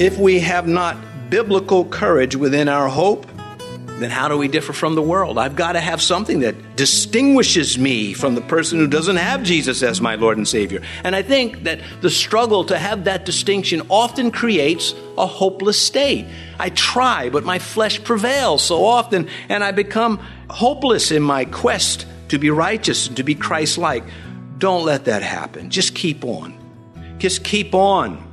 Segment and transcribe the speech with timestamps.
[0.00, 0.96] If we have not
[1.28, 3.26] biblical courage within our hope,
[3.98, 5.38] then how do we differ from the world?
[5.38, 9.82] I've got to have something that distinguishes me from the person who doesn't have Jesus
[9.82, 10.82] as my Lord and Savior.
[11.02, 16.26] And I think that the struggle to have that distinction often creates a hopeless state.
[16.60, 20.18] I try, but my flesh prevails so often, and I become
[20.48, 24.04] hopeless in my quest to be righteous and to be Christ like.
[24.58, 25.70] Don't let that happen.
[25.70, 26.56] Just keep on.
[27.18, 28.27] Just keep on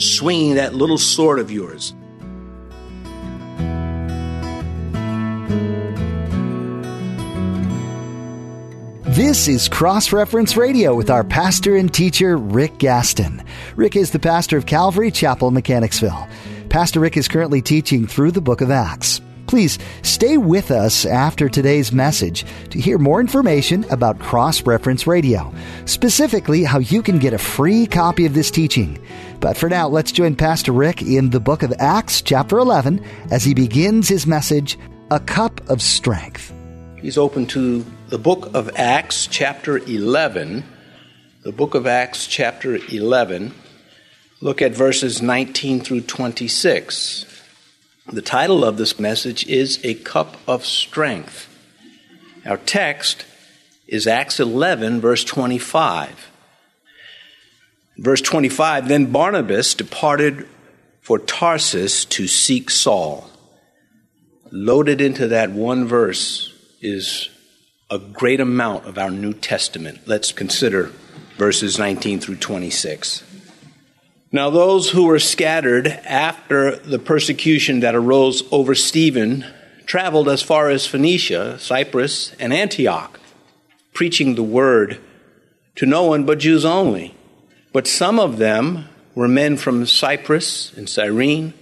[0.00, 1.94] swinging that little sword of yours.
[9.20, 13.44] This is Cross Reference Radio with our pastor and teacher, Rick Gaston.
[13.76, 16.26] Rick is the pastor of Calvary Chapel, Mechanicsville.
[16.70, 19.19] Pastor Rick is currently teaching through the book of Acts.
[19.50, 25.52] Please stay with us after today's message to hear more information about Cross Reference Radio,
[25.86, 29.04] specifically how you can get a free copy of this teaching.
[29.40, 33.42] But for now, let's join Pastor Rick in the book of Acts, chapter 11, as
[33.42, 34.78] he begins his message,
[35.10, 36.54] A Cup of Strength.
[37.02, 40.62] He's open to the book of Acts, chapter 11.
[41.42, 43.52] The book of Acts, chapter 11.
[44.40, 47.29] Look at verses 19 through 26.
[48.06, 51.48] The title of this message is A Cup of Strength.
[52.46, 53.26] Our text
[53.86, 56.30] is Acts 11, verse 25.
[57.98, 60.48] Verse 25 Then Barnabas departed
[61.02, 63.28] for Tarsus to seek Saul.
[64.50, 67.28] Loaded into that one verse is
[67.90, 70.00] a great amount of our New Testament.
[70.06, 70.90] Let's consider
[71.36, 73.29] verses 19 through 26.
[74.32, 79.44] Now, those who were scattered after the persecution that arose over Stephen
[79.86, 83.18] traveled as far as Phoenicia, Cyprus, and Antioch,
[83.92, 85.00] preaching the word
[85.74, 87.12] to no one but Jews only.
[87.72, 91.52] But some of them were men from Cyprus and Cyrene,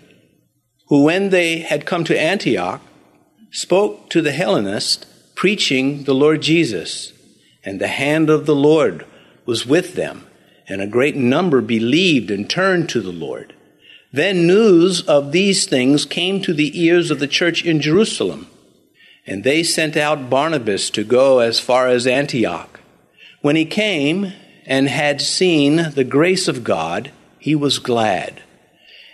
[0.88, 2.82] who, when they had come to Antioch,
[3.50, 7.14] spoke to the Hellenists, preaching the Lord Jesus.
[7.64, 9.06] And the hand of the Lord
[9.46, 10.26] was with them,
[10.68, 13.54] and a great number believed and turned to the Lord.
[14.12, 18.48] Then news of these things came to the ears of the church in Jerusalem,
[19.26, 22.80] and they sent out Barnabas to go as far as Antioch.
[23.42, 24.32] When he came
[24.66, 28.42] and had seen the grace of God, he was glad,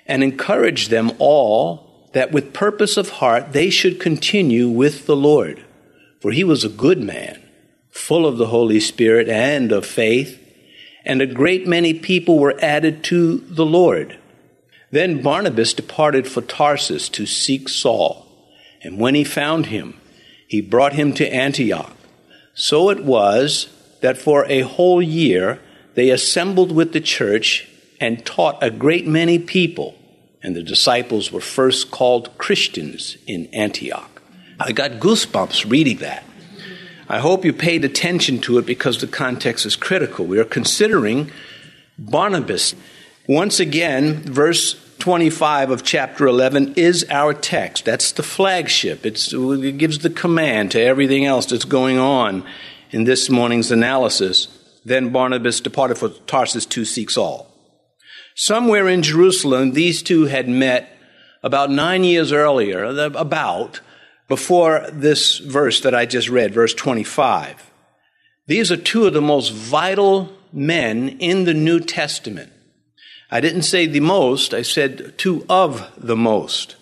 [0.06, 5.65] and encouraged them all that with purpose of heart they should continue with the Lord.
[6.21, 7.42] For he was a good man,
[7.91, 10.41] full of the Holy Spirit and of faith,
[11.04, 14.19] and a great many people were added to the Lord.
[14.91, 18.26] Then Barnabas departed for Tarsus to seek Saul,
[18.82, 20.00] and when he found him,
[20.47, 21.97] he brought him to Antioch.
[22.54, 23.69] So it was
[24.00, 25.60] that for a whole year
[25.94, 27.69] they assembled with the church
[28.00, 29.97] and taught a great many people
[30.44, 34.21] and the disciples were first called Christians in Antioch.
[34.60, 36.22] I got goosebumps reading that.
[37.09, 40.25] I hope you paid attention to it because the context is critical.
[40.25, 41.31] We are considering
[41.98, 42.75] Barnabas.
[43.28, 47.84] Once again, verse 25 of chapter 11 is our text.
[47.84, 49.04] That's the flagship.
[49.04, 52.44] It's, it gives the command to everything else that's going on
[52.91, 54.48] in this morning's analysis.
[54.84, 57.50] Then Barnabas departed for Tarsus to seek Saul.
[58.34, 60.91] Somewhere in Jerusalem, these two had met
[61.42, 63.81] about nine years earlier, about,
[64.29, 67.71] before this verse that I just read, verse 25.
[68.47, 72.53] These are two of the most vital men in the New Testament.
[73.31, 76.77] I didn't say the most, I said two of the most.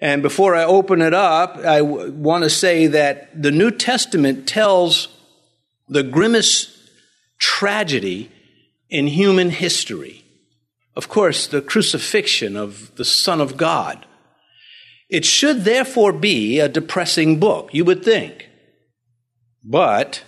[0.00, 4.46] And before I open it up, I w- want to say that the New Testament
[4.46, 5.08] tells
[5.88, 6.70] the grimmest
[7.38, 8.30] tragedy
[8.88, 10.26] in human history
[10.96, 14.06] of course, the crucifixion of the Son of God.
[15.08, 18.48] It should therefore be a depressing book, you would think.
[19.64, 20.24] But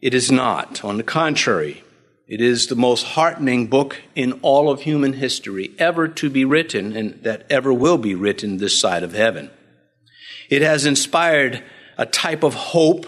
[0.00, 0.84] it is not.
[0.84, 1.82] On the contrary,
[2.28, 6.96] it is the most heartening book in all of human history ever to be written
[6.96, 9.50] and that ever will be written this side of heaven.
[10.48, 11.62] It has inspired
[11.98, 13.06] a type of hope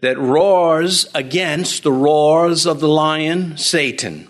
[0.00, 4.28] that roars against the roars of the lion, Satan.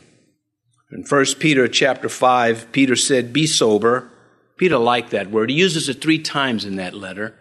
[0.93, 4.11] In 1 Peter chapter 5, Peter said, Be sober.
[4.57, 5.51] Peter liked that word.
[5.51, 7.35] He uses it three times in that letter.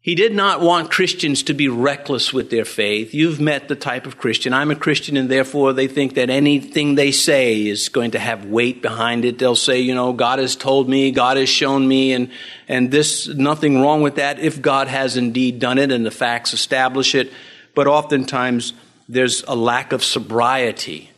[0.00, 3.12] He did not want Christians to be reckless with their faith.
[3.12, 4.52] You've met the type of Christian.
[4.52, 8.46] I'm a Christian, and therefore they think that anything they say is going to have
[8.46, 9.38] weight behind it.
[9.38, 12.30] They'll say, you know, God has told me, God has shown me, and,
[12.68, 16.54] and this, nothing wrong with that if God has indeed done it and the facts
[16.54, 17.32] establish it.
[17.74, 18.72] But oftentimes
[19.08, 21.10] there's a lack of sobriety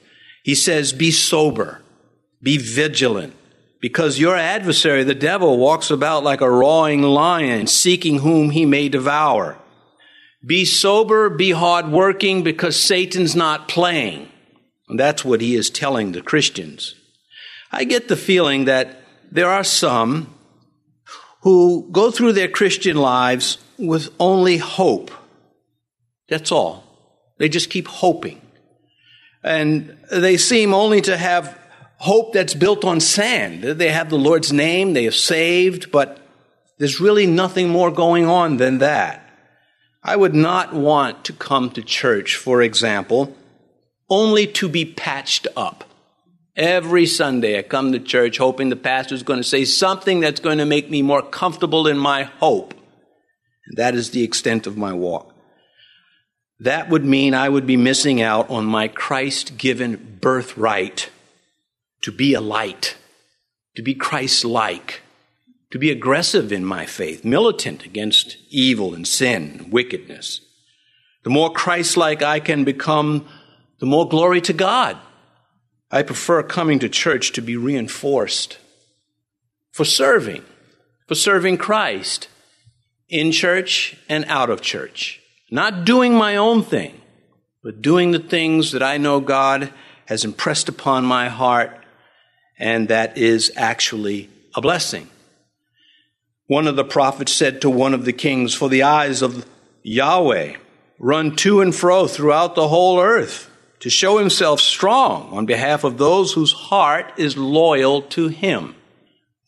[0.43, 1.81] he says, Be sober,
[2.43, 3.35] be vigilant,
[3.81, 8.89] because your adversary, the devil, walks about like a roaring lion, seeking whom he may
[8.89, 9.59] devour.
[10.45, 14.29] Be sober, be hardworking, because Satan's not playing.
[14.89, 16.95] And that's what he is telling the Christians.
[17.71, 20.35] I get the feeling that there are some
[21.43, 25.11] who go through their Christian lives with only hope.
[26.29, 26.85] That's all.
[27.39, 28.41] They just keep hoping.
[29.43, 31.57] And they seem only to have
[32.01, 33.63] hope that's built on sand.
[33.63, 36.19] They have the Lord's name, they have saved, but
[36.79, 39.31] there's really nothing more going on than that.
[40.03, 43.37] I would not want to come to church, for example,
[44.09, 45.85] only to be patched up.
[46.57, 50.59] Every Sunday I come to church hoping the pastor's going to say something that's going
[50.59, 52.73] to make me more comfortable in my hope.
[53.67, 55.35] And that is the extent of my walk.
[56.61, 61.11] That would mean I would be missing out on my Christ given birthright
[62.03, 62.97] to be a light,
[63.77, 65.03] to be Christ like,
[65.71, 70.41] to be aggressive in my faith, militant against evil and sin and wickedness.
[71.23, 73.27] The more Christ like I can become,
[73.79, 74.97] the more glory to God.
[75.91, 78.59] I prefer coming to church to be reinforced
[79.73, 80.45] for serving,
[81.07, 82.29] for serving Christ
[83.09, 85.21] in church and out of church.
[85.51, 87.01] Not doing my own thing,
[87.63, 89.73] but doing the things that I know God
[90.07, 91.80] has impressed upon my heart
[92.61, 95.09] and that is actually a blessing.
[96.47, 99.47] One of the prophets said to one of the kings, For the eyes of
[99.83, 100.57] Yahweh
[100.99, 105.97] run to and fro throughout the whole earth to show himself strong on behalf of
[105.97, 108.75] those whose heart is loyal to him.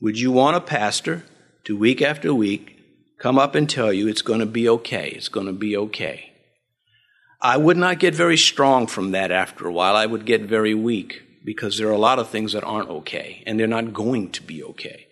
[0.00, 1.24] Would you want a pastor
[1.64, 2.78] to week after week
[3.18, 5.10] come up and tell you it's going to be okay?
[5.10, 6.32] It's going to be okay.
[7.42, 9.96] I would not get very strong from that after a while.
[9.96, 13.42] I would get very weak because there are a lot of things that aren't okay,
[13.46, 15.06] and they're not going to be okay.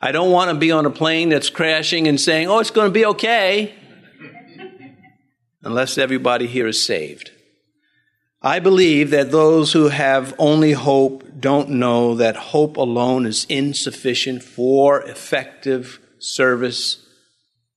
[0.00, 2.88] I don't want to be on a plane that's crashing and saying, oh, it's going
[2.88, 3.74] to be okay,
[5.62, 7.30] unless everybody here is saved.
[8.42, 14.42] I believe that those who have only hope don't know that hope alone is insufficient
[14.42, 17.06] for effective service,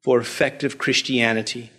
[0.03, 1.71] for effective Christianity.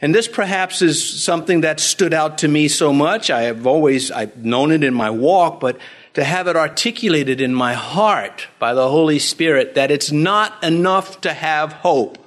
[0.00, 3.30] And this perhaps is something that stood out to me so much.
[3.30, 5.78] I have always, I've known it in my walk, but
[6.14, 11.20] to have it articulated in my heart by the Holy Spirit that it's not enough
[11.22, 12.18] to have hope.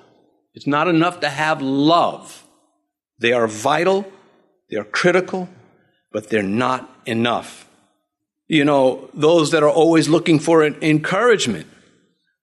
[0.54, 2.46] It's not enough to have love.
[3.20, 4.12] They are vital,
[4.70, 5.50] they are critical,
[6.12, 7.68] but they're not enough.
[8.48, 11.68] You know, those that are always looking for encouragement,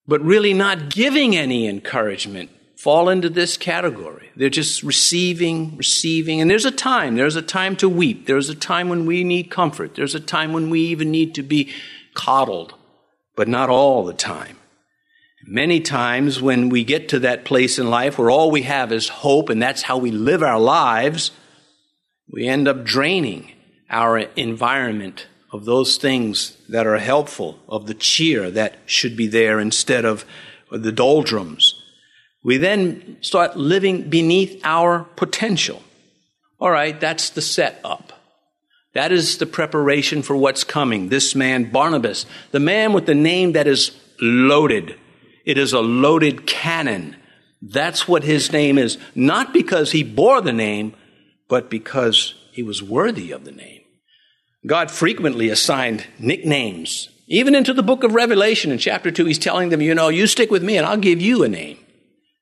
[0.07, 2.51] but really not giving any encouragement
[2.83, 4.29] fall into this category.
[4.35, 6.41] They're just receiving, receiving.
[6.41, 7.15] And there's a time.
[7.15, 8.27] There's a time to weep.
[8.27, 9.95] There's a time when we need comfort.
[9.95, 11.73] There's a time when we even need to be
[12.15, 12.75] coddled,
[13.37, 14.57] but not all the time.
[15.47, 19.09] Many times when we get to that place in life where all we have is
[19.09, 21.31] hope and that's how we live our lives,
[22.33, 23.53] we end up draining
[23.91, 29.61] our environment of those things that are helpful, of the cheer that should be there
[29.61, 30.25] instead of
[30.73, 31.72] the doldrums.
[32.45, 35.83] We then start living beneath our potential.
[36.59, 38.13] All right, that's the setup.
[38.95, 41.09] That is the preparation for what's coming.
[41.09, 44.99] This man, Barnabas, the man with the name that is loaded.
[45.45, 47.17] It is a loaded cannon.
[47.63, 48.99] That's what his name is.
[49.15, 50.95] Not because he bore the name,
[51.49, 53.81] but because he was worthy of the name.
[54.67, 57.09] God frequently assigned nicknames.
[57.27, 60.27] Even into the book of Revelation in chapter 2, he's telling them, you know, you
[60.27, 61.79] stick with me and I'll give you a name.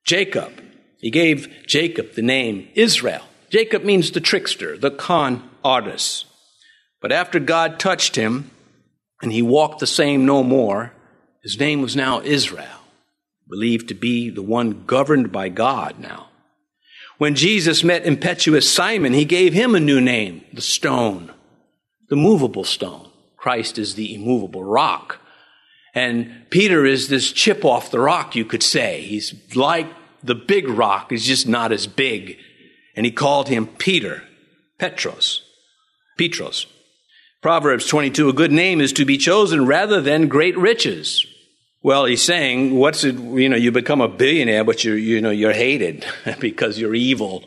[0.05, 0.51] Jacob.
[0.99, 3.23] He gave Jacob the name Israel.
[3.49, 6.25] Jacob means the trickster, the con artist.
[7.01, 8.51] But after God touched him
[9.21, 10.93] and he walked the same no more,
[11.43, 12.81] his name was now Israel,
[13.49, 16.29] believed to be the one governed by God now.
[17.17, 21.31] When Jesus met impetuous Simon, he gave him a new name, the stone,
[22.09, 23.09] the movable stone.
[23.37, 25.20] Christ is the immovable rock.
[25.93, 29.01] And Peter is this chip off the rock, you could say.
[29.01, 29.87] He's like
[30.23, 32.37] the big rock, he's just not as big.
[32.95, 34.23] And he called him Peter,
[34.77, 35.43] Petros,
[36.17, 36.67] Petros.
[37.41, 41.25] Proverbs 22, a good name is to be chosen rather than great riches.
[41.81, 45.31] Well, he's saying, what's it, you know, you become a billionaire, but you're, you know,
[45.31, 46.05] you're hated
[46.39, 47.43] because you're evil.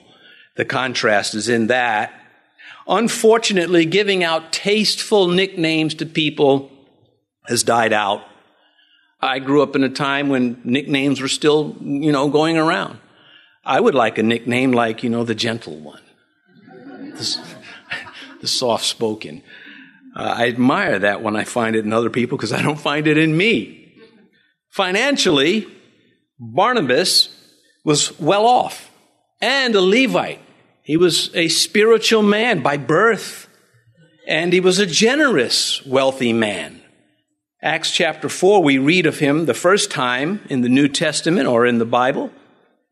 [0.57, 2.13] The contrast is in that.
[2.89, 6.71] Unfortunately, giving out tasteful nicknames to people
[7.47, 8.23] has died out.
[9.25, 12.99] I grew up in a time when nicknames were still, you know, going around.
[13.65, 16.03] I would like a nickname like, you know, the gentle one,
[16.67, 17.41] the,
[18.43, 19.43] the soft spoken.
[20.15, 23.07] Uh, I admire that when I find it in other people because I don't find
[23.07, 23.97] it in me.
[24.71, 25.67] Financially,
[26.39, 27.31] Barnabas
[27.85, 28.91] was well off
[29.41, 30.41] and a Levite.
[30.83, 33.49] He was a spiritual man by birth,
[34.29, 36.84] and he was a generous, wealthy man.
[37.65, 41.65] Acts chapter 4, we read of him the first time in the New Testament or
[41.65, 42.31] in the Bible,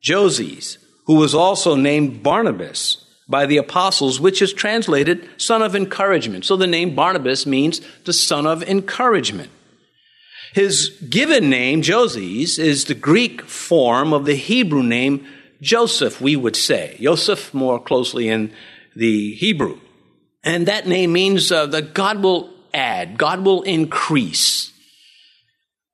[0.01, 6.47] Joses, who was also named Barnabas by the apostles, which is translated son of encouragement.
[6.47, 9.51] So the name Barnabas means the son of encouragement.
[10.55, 15.27] His given name, Joses, is the Greek form of the Hebrew name
[15.61, 16.97] Joseph, we would say.
[16.99, 18.51] Joseph more closely in
[18.97, 19.79] the Hebrew.
[20.43, 24.73] And that name means uh, that God will add, God will increase.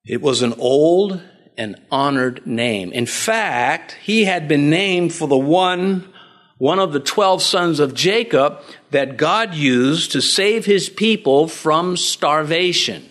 [0.04, 1.20] It was an old
[1.56, 2.92] and honored name.
[2.92, 6.12] In fact, he had been named for the one,
[6.56, 11.96] one of the 12 sons of Jacob that God used to save his people from
[11.96, 13.04] starvation.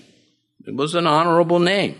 [0.65, 2.00] It was an honorable name.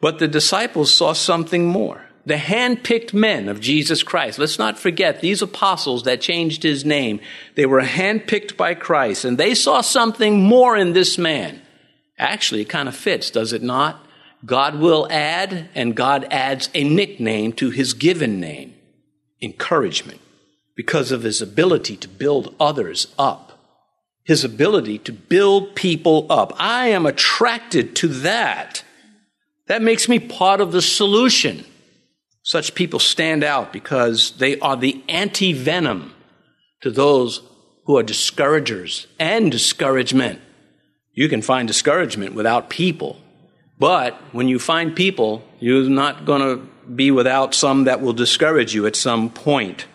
[0.00, 4.38] But the disciples saw something more the hand-picked men of Jesus Christ.
[4.38, 7.20] Let's not forget these apostles that changed his name.
[7.56, 11.60] They were hand-picked by Christ and they saw something more in this man.
[12.18, 14.06] Actually, it kind of fits, does it not?
[14.44, 18.74] God will add and God adds a nickname to his given name.
[19.40, 20.20] Encouragement.
[20.74, 23.58] Because of his ability to build others up.
[24.24, 26.52] His ability to build people up.
[26.56, 28.84] I am attracted to that.
[29.66, 31.64] That makes me part of the solution.
[32.42, 36.14] Such people stand out because they are the anti venom
[36.80, 37.40] to those
[37.84, 40.40] who are discouragers and discouragement.
[41.12, 43.20] You can find discouragement without people,
[43.78, 48.74] but when you find people, you're not going to be without some that will discourage
[48.74, 49.86] you at some point.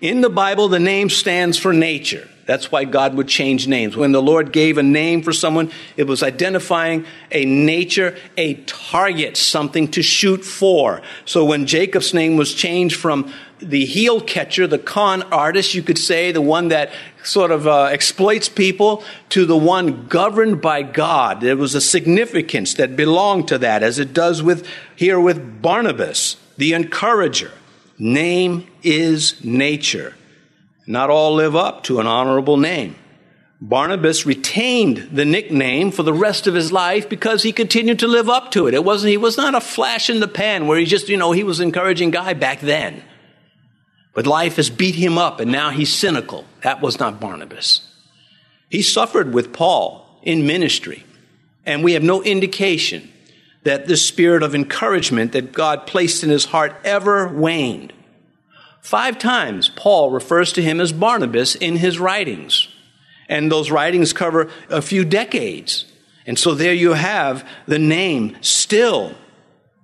[0.00, 2.28] In the Bible, the name stands for nature.
[2.48, 3.94] That's why God would change names.
[3.94, 9.36] When the Lord gave a name for someone, it was identifying a nature, a target,
[9.36, 11.02] something to shoot for.
[11.26, 15.98] So when Jacob's name was changed from the heel catcher, the con artist, you could
[15.98, 16.90] say, the one that
[17.22, 21.42] sort of uh, exploits people, to the one governed by God.
[21.42, 26.38] There was a significance that belonged to that, as it does with here with Barnabas,
[26.56, 27.52] the encourager.
[27.98, 30.14] Name is nature.
[30.88, 32.96] Not all live up to an honorable name.
[33.60, 38.30] Barnabas retained the nickname for the rest of his life because he continued to live
[38.30, 38.74] up to it.
[38.74, 41.32] It wasn't, he was not a flash in the pan where he just, you know,
[41.32, 43.02] he was an encouraging guy back then.
[44.14, 46.46] But life has beat him up and now he's cynical.
[46.62, 47.82] That was not Barnabas.
[48.70, 51.04] He suffered with Paul in ministry,
[51.66, 53.12] and we have no indication
[53.64, 57.92] that the spirit of encouragement that God placed in his heart ever waned.
[58.80, 62.68] Five times Paul refers to him as Barnabas in his writings.
[63.28, 65.84] And those writings cover a few decades.
[66.26, 69.14] And so there you have the name still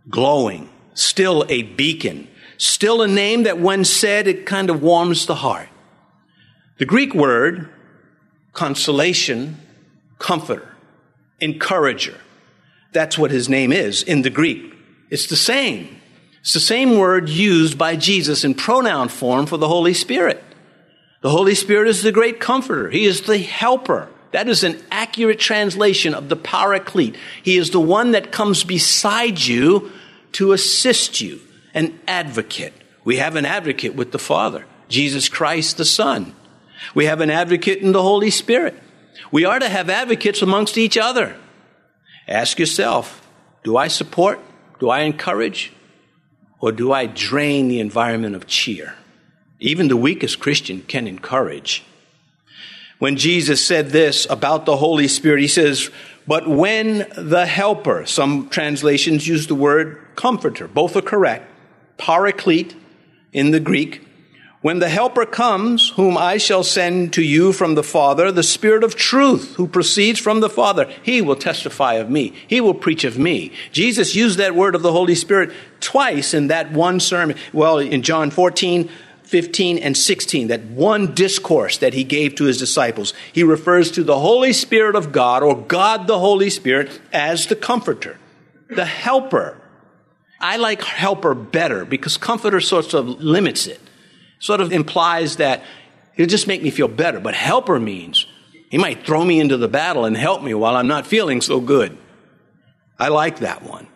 [0.08, 5.34] glowing, still a beacon, still a name that when said, it kind of warms the
[5.34, 5.68] heart.
[6.78, 7.68] The Greek word,
[8.52, 9.58] consolation,
[10.18, 10.74] comforter,
[11.40, 12.18] encourager,
[12.92, 14.72] that's what his name is in the Greek.
[15.10, 16.00] It's the same
[16.44, 20.44] it's the same word used by Jesus in pronoun form for the Holy Spirit.
[21.22, 22.90] The Holy Spirit is the great comforter.
[22.90, 24.10] He is the helper.
[24.32, 27.16] That is an accurate translation of the paraclete.
[27.42, 29.90] He is the one that comes beside you
[30.32, 31.40] to assist you,
[31.72, 32.74] an advocate.
[33.04, 36.34] We have an advocate with the Father, Jesus Christ the Son.
[36.94, 38.74] We have an advocate in the Holy Spirit.
[39.32, 41.36] We are to have advocates amongst each other.
[42.28, 43.26] Ask yourself,
[43.62, 44.40] do I support?
[44.78, 45.72] Do I encourage?
[46.60, 48.94] Or do I drain the environment of cheer?
[49.60, 51.84] Even the weakest Christian can encourage.
[52.98, 55.90] When Jesus said this about the Holy Spirit, he says,
[56.26, 61.50] But when the Helper, some translations use the word comforter, both are correct,
[61.98, 62.74] paraclete
[63.32, 64.03] in the Greek,
[64.64, 68.82] when the Helper comes, whom I shall send to you from the Father, the Spirit
[68.82, 72.32] of truth, who proceeds from the Father, he will testify of me.
[72.48, 73.52] He will preach of me.
[73.72, 77.36] Jesus used that word of the Holy Spirit twice in that one sermon.
[77.52, 78.88] Well, in John 14,
[79.24, 84.02] 15 and 16, that one discourse that he gave to his disciples, he refers to
[84.02, 88.16] the Holy Spirit of God, or God the Holy Spirit, as the comforter,
[88.70, 89.60] the helper.
[90.40, 93.78] I like helper better because comforter sort of limits it
[94.38, 95.62] sort of implies that
[96.16, 97.20] it'll just make me feel better.
[97.20, 98.26] But helper means
[98.70, 101.60] he might throw me into the battle and help me while I'm not feeling so
[101.60, 101.96] good.
[102.98, 103.88] I like that one.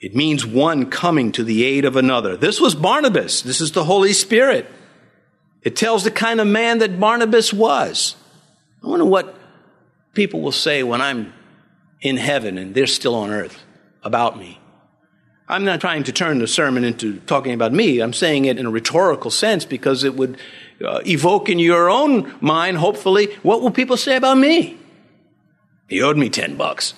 [0.00, 2.36] It means one coming to the aid of another.
[2.36, 3.42] This was Barnabas.
[3.42, 4.66] This is the Holy Spirit.
[5.62, 8.16] It tells the kind of man that Barnabas was.
[8.82, 9.34] I wonder what
[10.12, 11.32] people will say when I'm
[12.00, 13.64] in heaven and they're still on earth
[14.02, 14.60] about me?
[15.48, 18.00] I'm not trying to turn the sermon into talking about me.
[18.00, 20.38] I'm saying it in a rhetorical sense because it would
[20.84, 24.78] uh, evoke in your own mind, hopefully, what will people say about me?
[25.88, 26.94] He owed me 10 bucks.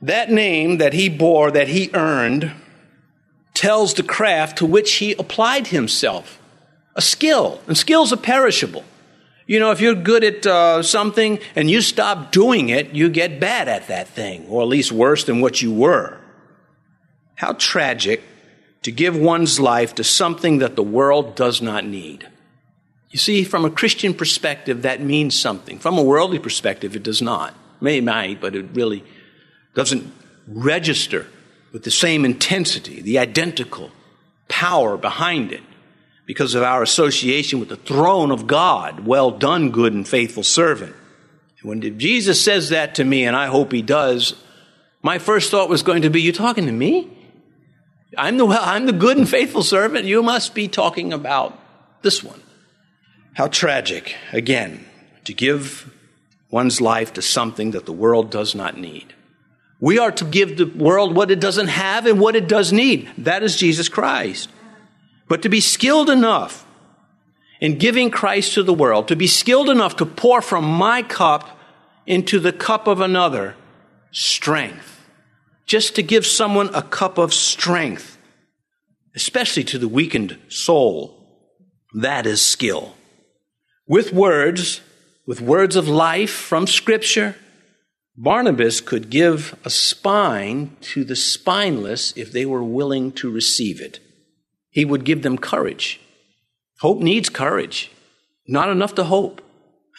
[0.00, 2.52] that name that he bore, that he earned,
[3.52, 6.38] tells the craft to which he applied himself
[6.96, 8.84] a skill, and skills are perishable.
[9.50, 13.40] You know, if you're good at uh, something and you stop doing it, you get
[13.40, 16.20] bad at that thing, or at least worse than what you were.
[17.34, 18.22] How tragic
[18.82, 22.28] to give one's life to something that the world does not need.
[23.10, 25.80] You see, from a Christian perspective, that means something.
[25.80, 27.52] From a worldly perspective, it does not.
[27.80, 29.02] May might, but it really
[29.74, 30.12] doesn't
[30.46, 31.26] register
[31.72, 33.90] with the same intensity, the identical
[34.46, 35.62] power behind it
[36.30, 39.04] because of our association with the throne of God.
[39.04, 40.94] Well done, good and faithful servant.
[41.64, 44.40] when Jesus says that to me, and I hope he does,
[45.02, 47.10] my first thought was going to be, You talking to me?
[48.16, 50.04] I'm the, I'm the good and faithful servant.
[50.04, 51.58] You must be talking about
[52.02, 52.40] this one.
[53.34, 54.84] How tragic, again,
[55.24, 55.92] to give
[56.48, 59.14] one's life to something that the world does not need.
[59.80, 63.10] We are to give the world what it doesn't have and what it does need.
[63.18, 64.48] That is Jesus Christ.
[65.30, 66.66] But to be skilled enough
[67.60, 71.56] in giving Christ to the world, to be skilled enough to pour from my cup
[72.04, 73.54] into the cup of another,
[74.10, 75.06] strength.
[75.66, 78.18] Just to give someone a cup of strength,
[79.14, 81.46] especially to the weakened soul,
[81.94, 82.96] that is skill.
[83.86, 84.80] With words,
[85.26, 87.36] with words of life from Scripture,
[88.16, 94.00] Barnabas could give a spine to the spineless if they were willing to receive it.
[94.70, 96.00] He would give them courage.
[96.80, 97.90] Hope needs courage.
[98.46, 99.42] Not enough to hope.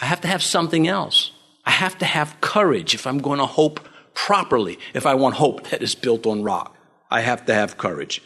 [0.02, 1.32] I have to have something else.
[1.66, 5.70] I have to have courage if I'm going to hope properly, if I want hope
[5.70, 6.76] that is built on rock.
[7.10, 8.22] I have to have courage.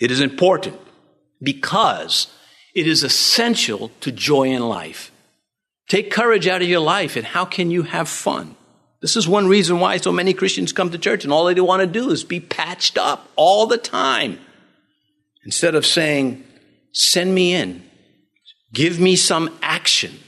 [0.00, 0.78] It is important
[1.42, 2.26] because
[2.74, 5.12] it is essential to joy in life.
[5.88, 8.56] Take courage out of your life, and how can you have fun?
[9.00, 11.80] This is one reason why so many Christians come to church and all they want
[11.80, 14.38] to do is be patched up all the time.
[15.44, 16.44] Instead of saying,
[16.92, 17.82] send me in,
[18.72, 20.18] give me some action.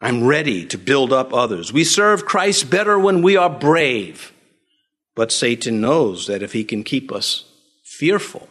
[0.00, 1.72] I'm ready to build up others.
[1.72, 4.32] We serve Christ better when we are brave.
[5.16, 7.44] But Satan knows that if he can keep us
[7.84, 8.48] fearful,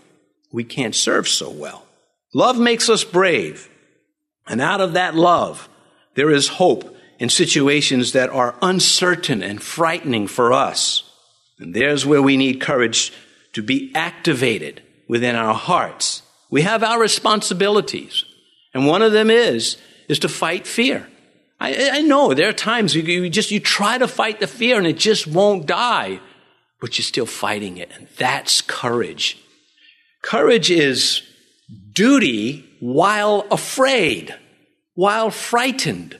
[0.51, 1.85] we can't serve so well.
[2.33, 3.69] Love makes us brave.
[4.45, 5.69] And out of that love,
[6.15, 11.03] there is hope in situations that are uncertain and frightening for us.
[11.59, 13.13] And there's where we need courage
[13.53, 16.21] to be activated within our hearts.
[16.49, 18.23] We have our responsibilities.
[18.73, 21.07] And one of them is, is to fight fear.
[21.59, 24.77] I, I know there are times you, you just, you try to fight the fear
[24.77, 26.19] and it just won't die,
[26.79, 27.91] but you're still fighting it.
[27.95, 29.37] And that's courage.
[30.21, 31.23] Courage is
[31.93, 34.35] duty while afraid,
[34.93, 36.17] while frightened.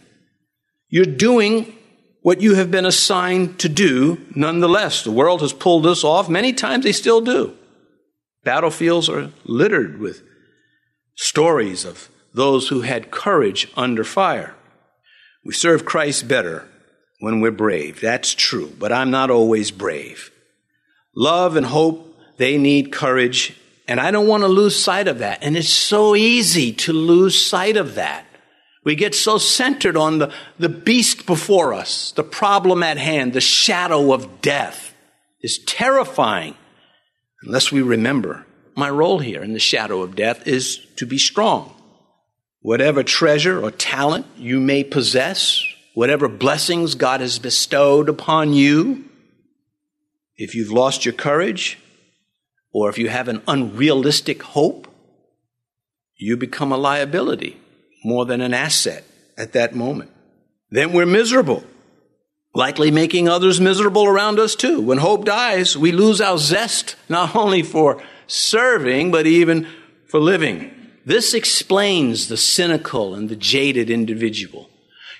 [0.89, 1.75] You're doing
[2.21, 5.03] what you have been assigned to do nonetheless.
[5.03, 6.29] The world has pulled us off.
[6.29, 7.55] Many times they still do.
[8.47, 10.23] Battlefields are littered with
[11.15, 14.55] stories of those who had courage under fire.
[15.43, 16.65] We serve Christ better
[17.19, 17.99] when we're brave.
[17.99, 20.31] That's true, but I'm not always brave.
[21.13, 23.53] Love and hope, they need courage,
[23.85, 25.39] and I don't want to lose sight of that.
[25.43, 28.25] And it's so easy to lose sight of that.
[28.85, 33.41] We get so centered on the, the beast before us, the problem at hand, the
[33.41, 34.93] shadow of death
[35.41, 36.55] is terrifying
[37.47, 41.73] unless we remember my role here in the shadow of death is to be strong.
[42.59, 49.05] Whatever treasure or talent you may possess, whatever blessings God has bestowed upon you,
[50.35, 51.79] if you've lost your courage,
[52.73, 54.87] or if you have an unrealistic hope,
[56.17, 57.57] you become a liability
[58.03, 59.05] more than an asset
[59.37, 60.11] at that moment.
[60.69, 61.63] Then we're miserable
[62.53, 64.81] likely making others miserable around us too.
[64.81, 69.67] When hope dies, we lose our zest not only for serving, but even
[70.07, 70.71] for living.
[71.05, 74.69] This explains the cynical and the jaded individual.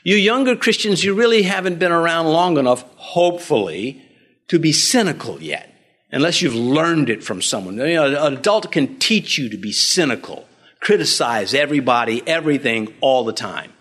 [0.04, 4.02] You younger Christians, you really haven't been around long enough, hopefully,
[4.48, 5.74] to be cynical yet,
[6.12, 7.78] unless you've learned it from someone.
[7.78, 10.46] You know, an adult can teach you to be cynical,
[10.80, 13.72] criticize everybody, everything, all the time,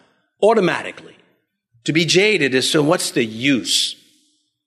[0.43, 1.16] automatically.
[1.87, 3.97] To be jaded is so what's the use?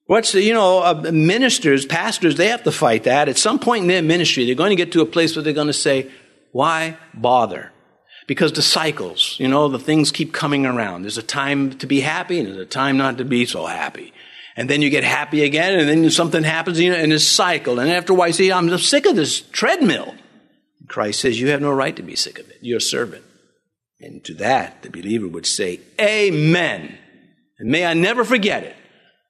[0.05, 3.29] What's the, you know, uh, ministers, pastors, they have to fight that.
[3.29, 5.53] At some point in their ministry, they're going to get to a place where they're
[5.53, 6.09] going to say,
[6.51, 7.71] why bother?
[8.25, 11.03] Because the cycles, you know, the things keep coming around.
[11.03, 14.13] There's a time to be happy and there's a time not to be so happy.
[14.55, 17.79] And then you get happy again, and then something happens, you know, and it's cycle.
[17.79, 20.15] And after a while, you say, I'm sick of this treadmill.
[20.89, 22.57] Christ says, You have no right to be sick of it.
[22.59, 23.23] You're a servant.
[24.01, 26.97] And to that, the believer would say, Amen.
[27.59, 28.75] And may I never forget it.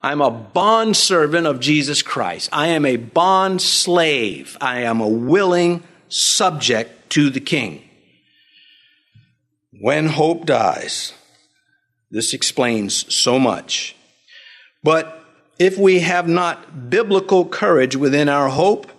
[0.01, 2.49] I'm a bond servant of Jesus Christ.
[2.53, 4.57] I am a bond slave.
[4.61, 7.83] I am a willing subject to the King.
[9.81, 11.13] When hope dies,
[12.11, 13.95] this explains so much.
[14.83, 15.21] But
[15.57, 18.89] if we have not biblical courage within our hope,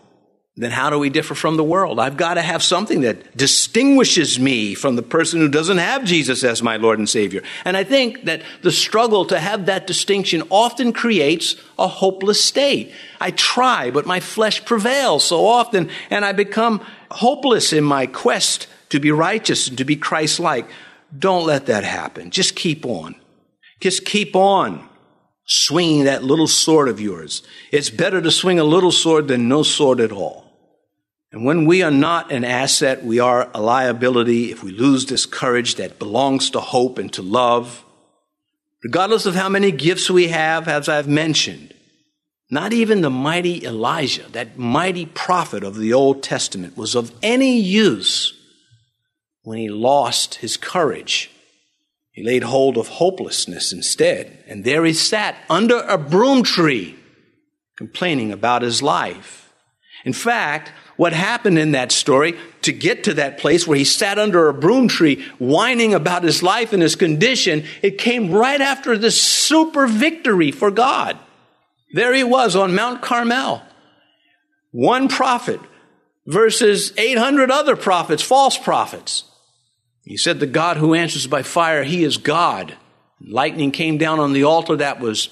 [0.56, 2.00] then how do we differ from the world?
[2.00, 6.42] I've got to have something that distinguishes me from the person who doesn't have Jesus
[6.42, 7.42] as my Lord and Savior.
[7.64, 12.92] And I think that the struggle to have that distinction often creates a hopeless state.
[13.20, 18.66] I try, but my flesh prevails so often, and I become hopeless in my quest
[18.90, 20.68] to be righteous and to be Christ like.
[21.16, 22.30] Don't let that happen.
[22.30, 23.14] Just keep on.
[23.80, 24.89] Just keep on
[25.50, 27.42] swinging that little sword of yours.
[27.72, 30.46] It's better to swing a little sword than no sword at all.
[31.32, 34.52] And when we are not an asset, we are a liability.
[34.52, 37.84] If we lose this courage that belongs to hope and to love,
[38.84, 41.74] regardless of how many gifts we have, as I've mentioned,
[42.48, 47.58] not even the mighty Elijah, that mighty prophet of the Old Testament, was of any
[47.58, 48.34] use
[49.42, 51.28] when he lost his courage
[52.20, 56.94] he laid hold of hopelessness instead, and there he sat under a broom tree,
[57.78, 59.54] complaining about his life.
[60.04, 64.18] In fact, what happened in that story to get to that place where he sat
[64.18, 68.98] under a broom tree whining about his life and his condition, it came right after
[68.98, 71.18] this super victory for God.
[71.94, 73.62] There he was on Mount Carmel.
[74.72, 75.60] One prophet
[76.26, 79.24] versus 800 other prophets, false prophets.
[80.04, 82.76] He said, The God who answers by fire, he is God.
[83.20, 85.28] Lightning came down on the altar that was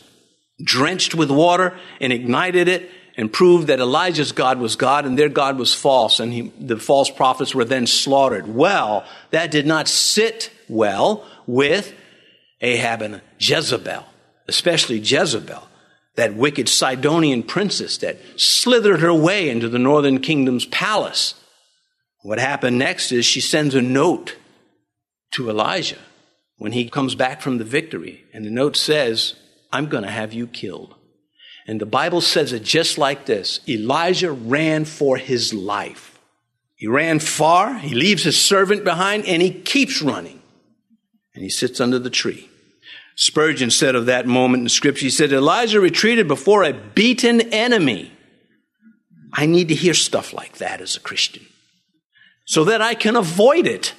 [0.62, 5.28] drenched with water and ignited it and proved that Elijah's God was God and their
[5.28, 8.46] God was false, and he, the false prophets were then slaughtered.
[8.46, 11.92] Well, that did not sit well with
[12.61, 14.04] Ahab and Jezebel,
[14.46, 15.66] especially Jezebel,
[16.14, 21.35] that wicked Sidonian princess that slithered her way into the northern kingdom's palace.
[22.22, 24.37] What happened next is she sends a note
[25.33, 25.99] to Elijah
[26.57, 28.25] when he comes back from the victory.
[28.33, 29.35] And the note says,
[29.73, 30.95] I'm going to have you killed.
[31.67, 36.19] And the Bible says it just like this Elijah ran for his life.
[36.77, 40.41] He ran far, he leaves his servant behind, and he keeps running.
[41.35, 42.49] And he sits under the tree.
[43.17, 48.12] Spurgeon said of that moment in Scripture, he said, Elijah retreated before a beaten enemy.
[49.33, 51.45] I need to hear stuff like that as a Christian
[52.47, 53.93] so that I can avoid it.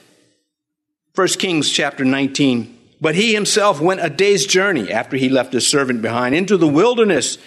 [1.15, 2.77] 1 Kings chapter 19.
[3.01, 6.67] But he himself went a day's journey after he left his servant behind into the
[6.67, 7.37] wilderness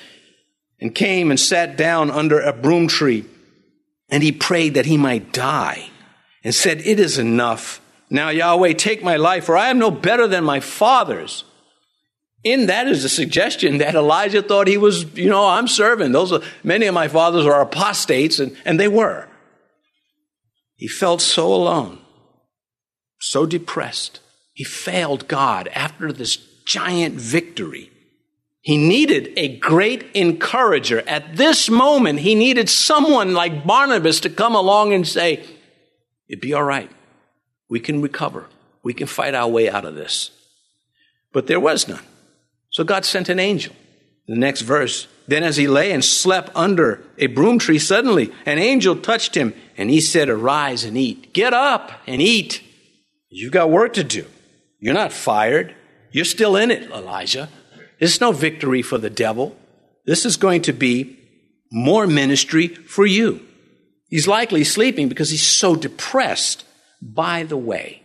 [0.81, 3.25] and came and sat down under a broom tree.
[4.09, 5.90] And he prayed that he might die
[6.42, 7.81] and said, It is enough.
[8.11, 11.44] Now, Yahweh, take my life, for I am no better than my fathers.
[12.44, 16.12] In that is a suggestion that Elijah thought he was, you know, I'm serving.
[16.12, 19.29] Those are, many of my fathers are apostates, and, and they were.
[20.77, 22.02] He felt so alone
[23.22, 24.20] so depressed.
[24.52, 27.90] He failed God after this giant victory.
[28.61, 31.02] He needed a great encourager.
[31.06, 35.44] At this moment, he needed someone like Barnabas to come along and say,
[36.28, 36.90] It'd be all right.
[37.68, 38.46] We can recover.
[38.82, 40.30] We can fight our way out of this.
[41.32, 42.02] But there was none.
[42.70, 43.74] So God sent an angel.
[44.28, 45.08] The next verse.
[45.26, 49.54] Then as he lay and slept under a broom tree, suddenly an angel touched him
[49.76, 51.32] and he said, Arise and eat.
[51.32, 52.62] Get up and eat.
[53.35, 54.27] You've got work to do.
[54.79, 55.75] You're not fired.
[56.11, 57.49] You're still in it, Elijah.
[57.99, 59.57] It's no victory for the devil.
[60.05, 61.18] This is going to be
[61.71, 63.40] more ministry for you.
[64.09, 66.66] He's likely sleeping because he's so depressed.
[67.01, 68.03] By the way,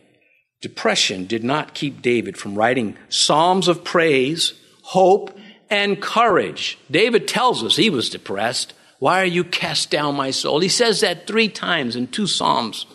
[0.62, 5.38] depression did not keep David from writing psalms of praise, hope,
[5.70, 6.80] and courage.
[6.90, 8.74] David tells us he was depressed.
[9.00, 10.62] Why are you cast down, my soul?
[10.62, 12.86] He says that three times in two psalms,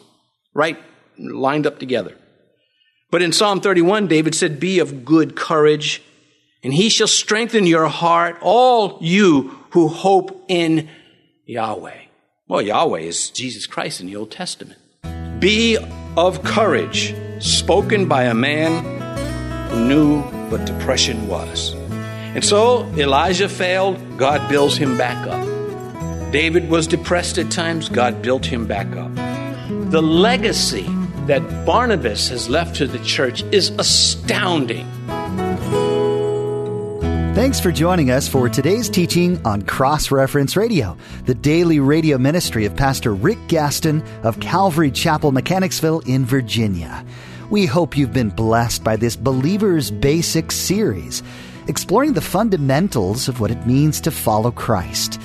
[0.55, 0.79] right
[1.18, 2.16] lined up together.
[3.12, 6.03] But in Psalm 31, David said, Be of good courage,
[6.62, 10.88] and he shall strengthen your heart, all you who hope in
[11.44, 11.98] Yahweh.
[12.48, 14.81] Well, Yahweh is Jesus Christ in the Old Testament.
[15.40, 15.77] Be
[16.16, 18.83] of courage, spoken by a man
[19.68, 21.75] who knew what depression was.
[22.35, 26.33] And so Elijah failed, God builds him back up.
[26.33, 29.14] David was depressed at times, God built him back up.
[29.90, 30.88] The legacy
[31.26, 34.87] that Barnabas has left to the church is astounding.
[37.35, 42.66] Thanks for joining us for today's teaching on Cross Reference Radio, the daily radio ministry
[42.66, 47.04] of Pastor Rick Gaston of Calvary Chapel, Mechanicsville in Virginia.
[47.48, 51.22] We hope you've been blessed by this Believer's Basics series,
[51.68, 55.20] exploring the fundamentals of what it means to follow Christ.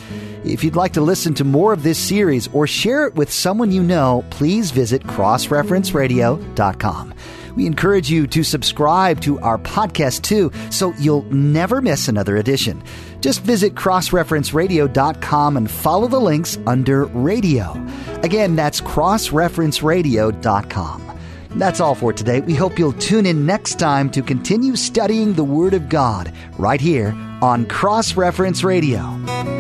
[0.54, 3.72] If you'd like to listen to more of this series or share it with someone
[3.72, 7.14] you know, please visit crossreferenceradio.com.
[7.56, 12.84] We encourage you to subscribe to our podcast too, so you'll never miss another edition.
[13.20, 17.74] Just visit crossreferenceradio.com and follow the links under radio.
[18.22, 21.04] Again, that's crossreferenceradio.com.
[21.56, 22.42] That's all for today.
[22.42, 26.80] We hope you'll tune in next time to continue studying the Word of God right
[26.80, 29.57] here on Cross Reference Radio.